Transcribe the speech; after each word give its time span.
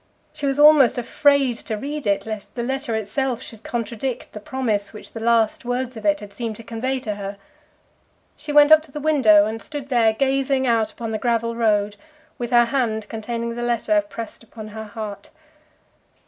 She 0.33 0.47
was 0.47 0.57
almost 0.57 0.97
afraid 0.97 1.57
to 1.57 1.77
read 1.77 2.07
it 2.07 2.25
lest 2.25 2.55
the 2.55 2.63
letter 2.63 2.95
itself 2.95 3.39
should 3.39 3.61
contradict 3.63 4.31
the 4.33 4.39
promise 4.39 4.93
which 4.93 5.11
the 5.13 5.19
last 5.19 5.63
words 5.63 5.95
of 5.95 6.07
it 6.07 6.21
had 6.21 6.33
seemed 6.33 6.55
to 6.55 6.63
convey 6.63 6.99
to 7.01 7.13
her. 7.17 7.37
She 8.35 8.51
went 8.51 8.71
up 8.71 8.81
to 8.81 8.91
the 8.91 8.99
window 8.99 9.45
and 9.45 9.61
stood 9.61 9.89
there 9.89 10.13
gazing 10.13 10.65
out 10.65 10.91
upon 10.91 11.11
the 11.11 11.19
gravel 11.19 11.55
road, 11.55 11.97
with 12.39 12.49
her 12.49 12.65
hand 12.65 13.07
containing 13.09 13.53
the 13.53 13.61
letter 13.61 14.01
pressed 14.09 14.41
upon 14.41 14.69
her 14.69 14.85
heart. 14.85 15.29